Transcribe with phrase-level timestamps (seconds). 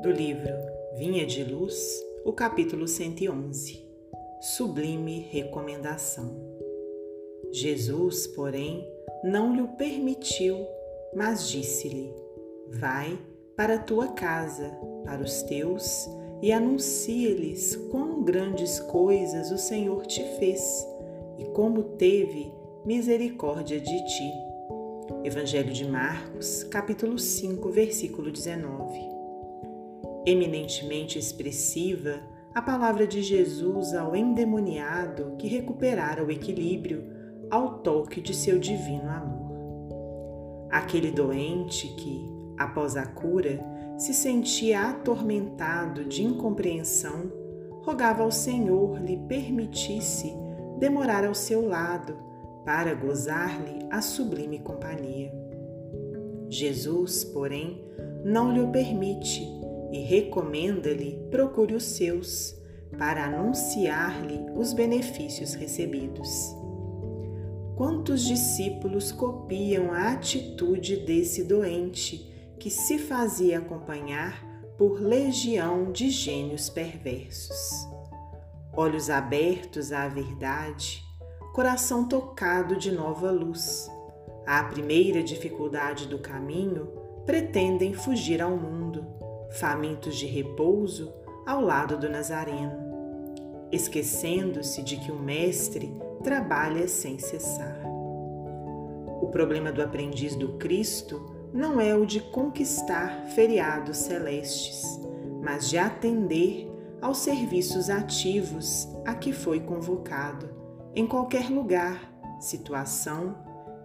[0.00, 0.52] do livro
[0.94, 1.74] Vinha de Luz,
[2.22, 3.82] o capítulo 111
[4.42, 6.36] Sublime Recomendação.
[7.50, 8.86] Jesus, porém,
[9.24, 10.66] não lhe permitiu,
[11.14, 12.14] mas disse-lhe:
[12.68, 13.18] Vai
[13.56, 14.70] para a tua casa,
[15.02, 16.06] para os teus,
[16.42, 20.86] e anuncia-lhes quão grandes coisas o Senhor te fez
[21.38, 22.52] e como teve
[22.84, 24.32] misericórdia de ti.
[25.24, 29.15] Evangelho de Marcos, capítulo 5, versículo 19
[30.26, 32.20] eminentemente expressiva
[32.52, 37.04] a palavra de Jesus ao endemoniado que recuperara o equilíbrio
[37.48, 39.46] ao toque de seu divino amor.
[40.70, 43.60] Aquele doente que, após a cura,
[43.96, 47.30] se sentia atormentado de incompreensão,
[47.82, 50.34] rogava ao Senhor lhe permitisse
[50.80, 52.16] demorar ao seu lado
[52.64, 55.32] para gozar-lhe a sublime companhia.
[56.48, 57.80] Jesus, porém,
[58.24, 59.56] não lhe o permite
[59.92, 62.54] e recomenda-lhe procure os seus,
[62.98, 66.54] para anunciar-lhe os benefícios recebidos.
[67.76, 74.42] Quantos discípulos copiam a atitude desse doente que se fazia acompanhar
[74.78, 77.86] por legião de gênios perversos?
[78.72, 81.02] Olhos abertos à verdade,
[81.54, 83.90] coração tocado de nova luz.
[84.46, 86.88] À primeira dificuldade do caminho,
[87.26, 91.12] pretendem fugir ao mundo famintos de repouso
[91.46, 97.80] ao lado do Nazareno, esquecendo-se de que o Mestre trabalha sem cessar.
[99.20, 105.00] O problema do aprendiz do Cristo não é o de conquistar feriados celestes,
[105.42, 110.48] mas de atender aos serviços ativos a que foi convocado,
[110.94, 113.36] em qualquer lugar, situação,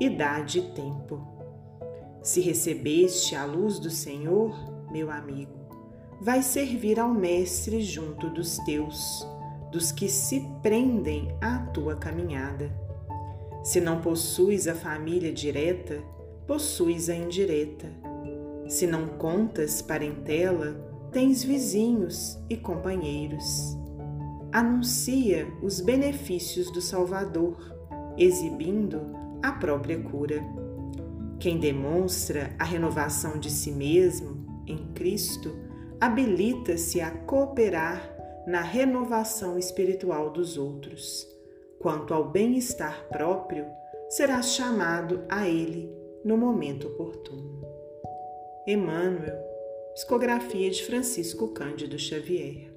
[0.00, 1.20] idade e tempo.
[2.22, 5.50] Se recebeste a luz do Senhor, meu amigo,
[6.20, 9.26] vai servir ao Mestre junto dos teus,
[9.72, 12.72] dos que se prendem à tua caminhada.
[13.64, 16.00] Se não possuis a família direta,
[16.46, 17.90] possuis a indireta.
[18.68, 20.76] Se não contas parentela,
[21.10, 23.76] tens vizinhos e companheiros.
[24.52, 27.58] Anuncia os benefícios do Salvador,
[28.16, 29.00] exibindo
[29.42, 30.40] a própria cura.
[31.40, 35.56] Quem demonstra a renovação de si mesmo em Cristo,
[36.00, 38.14] habilita-se a cooperar
[38.46, 41.26] na renovação espiritual dos outros.
[41.78, 43.66] Quanto ao bem-estar próprio,
[44.08, 45.90] serás chamado a ele
[46.24, 47.62] no momento oportuno.
[48.66, 49.38] Emmanuel,
[49.94, 52.73] psicografia de Francisco Cândido Xavier.